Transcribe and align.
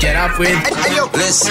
Get 0.00 0.16
up 0.16 0.38
with 0.38 0.48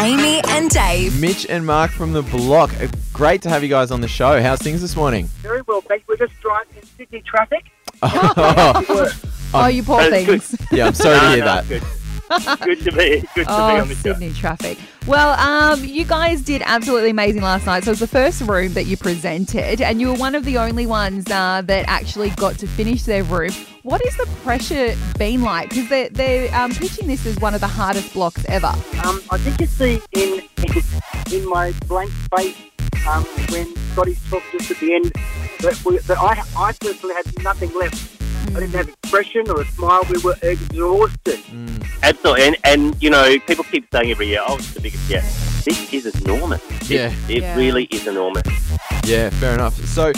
Amy 0.00 0.40
and 0.48 0.70
Dave. 0.70 1.20
Mitch 1.20 1.46
and 1.48 1.66
Mark 1.66 1.90
from 1.90 2.12
the 2.12 2.22
block. 2.22 2.70
Uh, 2.80 2.86
Great 3.12 3.42
to 3.42 3.48
have 3.48 3.62
you 3.64 3.68
guys 3.68 3.90
on 3.90 4.00
the 4.00 4.06
show. 4.08 4.40
How's 4.40 4.60
things 4.60 4.80
this 4.80 4.94
morning? 4.94 5.26
Very 5.42 5.62
well, 5.62 5.80
thanks. 5.80 6.06
We're 6.06 6.16
just 6.16 6.38
driving 6.40 6.76
in 6.76 6.84
Sydney 6.84 7.22
traffic. 7.22 7.64
Oh, 9.54 9.68
you 9.68 9.82
poor 9.84 9.98
That's 10.10 10.26
good. 10.26 10.42
things. 10.42 10.66
Yeah, 10.72 10.88
I'm 10.88 10.94
sorry 10.94 11.18
to 11.20 11.28
hear 11.30 11.38
no, 11.44 11.62
that. 11.62 11.82
Good. 12.28 12.58
good 12.60 12.84
to 12.84 12.92
be. 12.92 13.08
Good 13.20 13.26
to 13.26 13.34
be 13.36 13.44
Oh, 13.48 13.80
on 13.80 13.88
the 13.88 13.94
show. 13.94 14.12
Sydney 14.12 14.32
traffic. 14.32 14.78
Well, 15.06 15.38
um, 15.38 15.84
you 15.84 16.04
guys 16.04 16.42
did 16.42 16.62
absolutely 16.64 17.10
amazing 17.10 17.42
last 17.42 17.66
night. 17.66 17.84
So 17.84 17.90
it 17.90 17.92
was 17.92 18.00
the 18.00 18.06
first 18.08 18.40
room 18.42 18.72
that 18.74 18.84
you 18.86 18.96
presented, 18.96 19.80
and 19.80 20.00
you 20.00 20.08
were 20.08 20.16
one 20.16 20.34
of 20.34 20.44
the 20.44 20.58
only 20.58 20.86
ones 20.86 21.30
uh, 21.30 21.62
that 21.66 21.84
actually 21.88 22.30
got 22.30 22.58
to 22.58 22.66
finish 22.66 23.04
their 23.04 23.22
room. 23.24 23.52
What 23.82 24.04
is 24.04 24.16
the 24.16 24.26
pressure 24.42 24.94
been 25.18 25.42
like? 25.42 25.68
Because 25.68 25.88
they're, 25.88 26.08
they're 26.10 26.54
um, 26.54 26.72
pitching 26.72 27.06
this 27.06 27.24
as 27.26 27.38
one 27.38 27.54
of 27.54 27.60
the 27.60 27.68
hardest 27.68 28.12
blocks 28.12 28.44
ever. 28.48 28.66
Um, 29.04 29.22
I 29.30 29.38
think 29.38 29.60
you 29.60 29.66
see 29.66 30.00
in 30.12 30.42
in 31.32 31.48
my 31.48 31.72
blank 31.86 32.10
face 32.36 32.56
um, 33.08 33.24
when 33.50 33.74
Scotty's 33.92 34.20
talked 34.30 34.46
just 34.52 34.70
at 34.72 34.78
the 34.78 34.94
end 34.94 35.12
that, 35.60 35.80
we, 35.84 35.98
that 35.98 36.18
I, 36.18 36.42
I 36.56 36.72
personally 36.72 37.14
had 37.14 37.42
nothing 37.44 37.72
left. 37.74 38.12
I 38.54 38.60
didn't 38.60 38.74
have 38.74 38.88
expression 38.88 39.50
or 39.50 39.60
a 39.60 39.64
smile. 39.66 40.02
We 40.10 40.18
were 40.22 40.36
exhausted. 40.42 41.40
Absolutely. 42.02 42.44
And, 42.44 42.56
and, 42.64 43.02
you 43.02 43.10
know, 43.10 43.38
people 43.46 43.64
keep 43.64 43.86
saying 43.92 44.10
every 44.10 44.28
year, 44.28 44.40
oh, 44.46 44.56
it's 44.56 44.72
the 44.74 44.80
biggest 44.80 45.08
year. 45.10 45.22
This 45.64 45.92
is 45.92 46.06
enormous. 46.22 46.62
It- 46.82 46.90
Yeah. 46.90 47.12
It 47.28 47.42
Yeah. 47.42 47.56
really 47.56 47.84
is 47.84 48.06
enormous. 48.06 48.46
Yeah, 49.04 49.30
fair 49.30 49.54
enough. 49.54 49.74
So, 49.86 50.12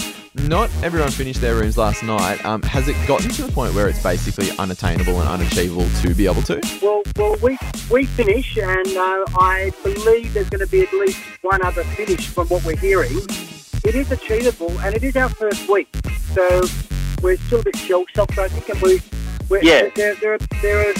not 0.47 0.71
everyone 0.83 1.11
finished 1.11 1.41
their 1.41 1.55
rooms 1.57 1.77
last 1.77 2.03
night. 2.03 2.45
Um, 2.45 2.63
has 2.63 2.87
it 2.89 2.97
gotten 3.07 3.31
to 3.31 3.43
the 3.45 3.53
point 3.53 3.75
where 3.75 3.89
it's 3.89 4.03
basically 4.03 4.51
unattainable 4.59 5.19
and 5.21 5.29
unachievable 5.29 5.87
to 6.03 6.15
be 6.15 6.27
able 6.27 6.43
to? 6.43 6.61
Well, 6.83 7.03
well, 7.17 7.37
we 7.43 7.59
we 7.91 8.05
finish, 8.05 8.57
and 8.59 8.87
uh, 8.97 9.25
I 9.41 9.73
believe 9.83 10.35
there's 10.35 10.49
going 10.51 10.61
to 10.65 10.71
be 10.71 10.83
at 10.83 10.93
least 10.93 11.19
one 11.43 11.63
other 11.65 11.83
finish 11.85 12.29
from 12.29 12.47
what 12.49 12.65
we're 12.65 12.77
hearing. 12.77 13.19
It 13.85 13.95
is 13.95 14.11
achievable, 14.13 14.79
and 14.81 14.95
it 14.95 15.03
is 15.03 15.17
our 15.17 15.29
first 15.31 15.69
week, 15.69 15.89
so 16.35 16.63
we're 17.23 17.37
still 17.37 17.61
a 17.61 17.65
bit 17.65 17.77
shell 17.77 18.05
shocked. 18.15 18.39
I 18.39 18.49
think, 18.49 18.69
and 18.69 18.81
we 18.83 19.01
we're, 19.49 19.63
Yeah. 19.63 19.89
there, 19.95 20.15
there, 20.17 20.39
there 20.63 20.91
are 20.91 20.95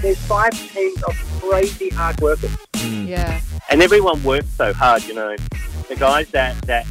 there's 0.00 0.18
five 0.26 0.52
teams 0.72 1.02
of 1.04 1.14
crazy 1.40 1.88
hard 1.90 2.20
workers. 2.20 2.50
Yeah. 2.84 3.40
And 3.70 3.80
everyone 3.82 4.22
works 4.22 4.48
so 4.56 4.72
hard, 4.72 5.02
you 5.04 5.14
know. 5.14 5.34
The 5.88 5.96
guys 5.96 6.28
that, 6.30 6.60
that 6.62 6.86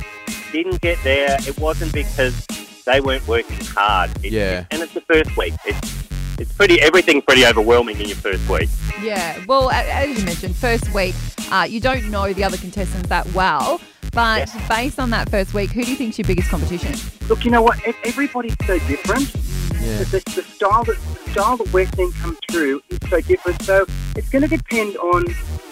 didn't 0.52 0.82
get 0.82 0.98
there, 1.04 1.38
it 1.48 1.60
wasn't 1.60 1.94
because 1.94 2.46
they 2.86 3.00
weren't 3.02 3.28
working 3.28 3.60
hard. 3.66 4.10
It- 4.24 4.32
Yeah. 4.34 4.66
And 4.72 4.82
it's 4.82 4.94
the 4.94 5.02
first 5.02 5.36
week. 5.38 5.54
It's, 5.66 6.10
it's 6.40 6.52
pretty, 6.54 6.82
everything's 6.82 7.24
pretty 7.24 7.46
overwhelming 7.46 8.00
in 8.00 8.08
your 8.08 8.18
first 8.18 8.48
week. 8.50 8.70
Yeah. 9.02 9.44
Well, 9.48 9.70
as 9.72 10.18
you 10.18 10.26
mentioned, 10.26 10.56
first 10.56 10.92
week, 10.94 11.14
uh, 11.52 11.68
you 11.70 11.80
don't 11.80 12.10
know 12.10 12.34
the 12.34 12.44
other 12.44 12.58
contestants 12.58 13.10
that 13.10 13.32
well. 13.34 13.80
But 14.12 14.50
based 14.68 15.00
on 15.00 15.10
that 15.12 15.30
first 15.30 15.54
week, 15.54 15.72
who 15.72 15.84
do 15.86 15.90
you 15.92 15.96
think's 15.98 16.18
your 16.18 16.28
biggest 16.28 16.50
competition? 16.50 16.96
Look, 17.30 17.46
you 17.46 17.52
know 17.52 17.62
what? 17.62 17.80
E- 17.88 17.94
Everybody's 18.04 18.56
so 18.66 18.78
different. 18.80 19.34
Yeah. 19.82 20.00
The, 20.00 20.06
the, 20.06 20.24
the 20.36 20.44
style 20.44 20.84
that 20.84 20.98
the 21.26 21.32
style 21.32 21.58
that 21.58 21.72
we're 21.74 21.88
seeing 21.96 22.12
come 22.14 22.38
through 22.50 22.82
is 22.90 23.00
so 23.10 23.22
different. 23.22 23.62
So 23.64 23.86
it's 24.16 24.30
going 24.30 24.42
to 24.42 24.48
depend 24.50 24.98
on 24.98 25.24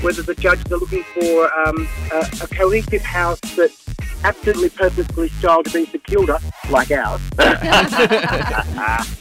whether 0.02 0.22
the 0.22 0.34
judges 0.36 0.72
are 0.72 0.78
looking 0.78 1.04
for 1.04 1.54
um, 1.68 1.88
a, 2.14 2.20
a 2.42 2.48
cohesive 2.48 3.02
house 3.02 3.40
that's 3.58 3.86
absolutely 4.24 4.70
purposefully 4.70 5.30
styled 5.30 5.66
to 5.66 5.72
be 5.74 5.86
Securda, 5.86 6.42
like 6.72 6.92
ours, 6.92 7.22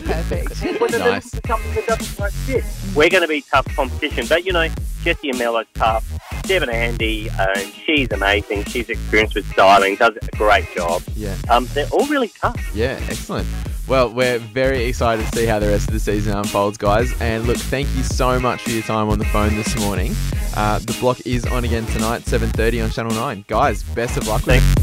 Perfect. 0.05 0.80
whether 0.80 0.98
Nice. 0.98 1.30
something 1.46 1.74
that 1.74 1.86
doesn't 1.86 2.16
quite 2.16 2.33
fit. 2.33 2.64
We're 2.96 3.11
going 3.11 3.22
to 3.22 3.28
be 3.28 3.42
tough 3.42 3.66
competition. 3.74 4.27
But, 4.28 4.44
you 4.44 4.52
know, 4.52 4.69
Jesse 5.02 5.30
and 5.30 5.39
Mello's 5.39 5.66
tough. 5.74 6.05
Deb 6.49 6.63
and 6.63 6.71
Andy, 6.71 7.29
uh, 7.39 7.59
she's 7.59 8.11
amazing. 8.11 8.65
She's 8.65 8.89
experienced 8.89 9.35
with 9.35 9.47
styling, 9.53 9.97
does 9.97 10.17
a 10.17 10.37
great 10.39 10.65
job. 10.75 11.03
Yeah. 11.15 11.37
Um, 11.51 11.67
they're 11.75 11.86
all 11.89 12.07
really 12.07 12.29
tough. 12.29 12.75
Yeah, 12.75 12.98
excellent. 13.11 13.47
Well, 13.86 14.11
we're 14.11 14.39
very 14.39 14.85
excited 14.85 15.27
to 15.27 15.37
see 15.37 15.45
how 15.45 15.58
the 15.58 15.67
rest 15.67 15.89
of 15.89 15.92
the 15.92 16.01
season 16.01 16.35
unfolds, 16.35 16.79
guys. 16.79 17.13
And 17.20 17.47
look, 17.47 17.58
thank 17.58 17.95
you 17.97 18.03
so 18.03 18.41
much 18.41 18.63
for 18.63 18.70
your 18.70 18.83
time 18.83 19.11
on 19.11 19.19
the 19.19 19.27
phone 19.27 19.57
this 19.57 19.79
morning. 19.79 20.14
Uh, 20.57 20.79
the 20.79 20.97
block 21.01 21.20
is 21.27 21.45
on 21.45 21.67
again 21.67 21.85
tonight, 21.85 22.23
7.30 22.23 22.83
on 22.83 22.91
Channel 22.92 23.13
9. 23.13 23.45
Guys, 23.47 23.83
best 23.83 24.17
of 24.17 24.27
luck 24.27 24.47
with 24.47 24.57
it. 24.57 24.77